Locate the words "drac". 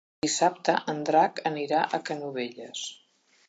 1.11-1.43